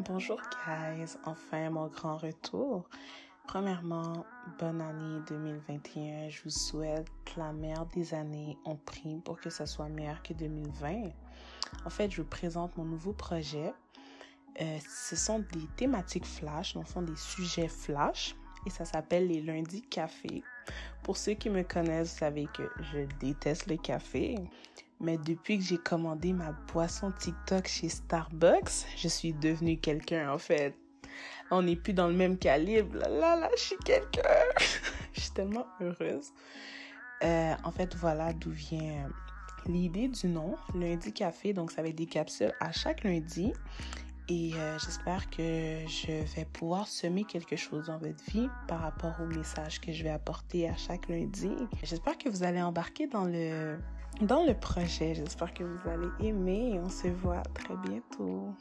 Bonjour 0.00 0.40
guys, 0.66 1.18
enfin 1.26 1.68
mon 1.68 1.86
grand 1.86 2.16
retour. 2.16 2.88
Premièrement, 3.46 4.24
bonne 4.58 4.80
année 4.80 5.20
2021. 5.28 6.30
Je 6.30 6.42
vous 6.44 6.50
souhaite 6.50 7.06
la 7.36 7.52
meilleure 7.52 7.84
des 7.86 8.14
années. 8.14 8.56
On 8.64 8.76
prie 8.76 9.20
pour 9.22 9.38
que 9.38 9.50
ça 9.50 9.66
soit 9.66 9.90
meilleur 9.90 10.22
que 10.22 10.32
2020. 10.32 11.10
En 11.84 11.90
fait, 11.90 12.10
je 12.10 12.22
vous 12.22 12.28
présente 12.28 12.74
mon 12.78 12.84
nouveau 12.84 13.12
projet. 13.12 13.74
Euh, 14.62 14.78
ce 14.88 15.14
sont 15.14 15.40
des 15.40 15.66
thématiques 15.76 16.26
flash, 16.26 16.72
donc 16.72 16.86
fond 16.86 17.02
des 17.02 17.16
sujets 17.16 17.68
flash. 17.68 18.34
Et 18.66 18.70
ça 18.70 18.84
s'appelle 18.84 19.28
les 19.28 19.40
lundis 19.40 19.82
café. 19.82 20.42
Pour 21.02 21.16
ceux 21.16 21.34
qui 21.34 21.50
me 21.50 21.62
connaissent, 21.62 22.12
vous 22.12 22.18
savez 22.18 22.48
que 22.56 22.62
je 22.92 23.00
déteste 23.18 23.66
le 23.66 23.76
café. 23.76 24.36
Mais 25.00 25.18
depuis 25.18 25.58
que 25.58 25.64
j'ai 25.64 25.78
commandé 25.78 26.32
ma 26.32 26.52
boisson 26.72 27.10
TikTok 27.10 27.66
chez 27.66 27.88
Starbucks, 27.88 28.86
je 28.96 29.08
suis 29.08 29.32
devenue 29.32 29.78
quelqu'un 29.78 30.32
en 30.32 30.38
fait. 30.38 30.76
On 31.50 31.62
n'est 31.62 31.76
plus 31.76 31.92
dans 31.92 32.06
le 32.06 32.14
même 32.14 32.38
calibre. 32.38 32.96
Là, 32.96 33.08
là, 33.08 33.36
là, 33.36 33.50
je 33.56 33.62
suis 33.62 33.76
quelqu'un. 33.84 34.22
je 35.12 35.20
suis 35.20 35.32
tellement 35.32 35.66
heureuse. 35.80 36.32
Euh, 37.24 37.54
en 37.64 37.70
fait, 37.72 37.94
voilà 37.96 38.32
d'où 38.32 38.50
vient 38.50 39.08
l'idée 39.66 40.08
du 40.08 40.28
nom, 40.28 40.56
Lundi 40.74 41.12
Café. 41.12 41.52
Donc, 41.52 41.72
ça 41.72 41.82
va 41.82 41.88
être 41.88 41.96
des 41.96 42.06
capsules 42.06 42.54
à 42.60 42.72
chaque 42.72 43.04
lundi. 43.04 43.52
Et 44.32 44.54
euh, 44.54 44.78
j'espère 44.78 45.28
que 45.28 45.86
je 45.86 46.24
vais 46.34 46.46
pouvoir 46.46 46.88
semer 46.88 47.24
quelque 47.24 47.54
chose 47.54 47.88
dans 47.88 47.98
votre 47.98 48.24
vie 48.30 48.48
par 48.66 48.80
rapport 48.80 49.12
au 49.20 49.26
message 49.26 49.78
que 49.78 49.92
je 49.92 50.02
vais 50.02 50.08
apporter 50.08 50.70
à 50.70 50.74
chaque 50.74 51.10
lundi. 51.10 51.50
J'espère 51.82 52.16
que 52.16 52.30
vous 52.30 52.42
allez 52.42 52.62
embarquer 52.62 53.06
dans 53.08 53.26
le, 53.26 53.76
dans 54.22 54.46
le 54.46 54.54
projet. 54.54 55.14
J'espère 55.14 55.52
que 55.52 55.64
vous 55.64 55.86
allez 55.86 56.08
aimer 56.26 56.80
on 56.82 56.88
se 56.88 57.08
voit 57.08 57.42
très 57.52 57.76
bientôt. 57.76 58.54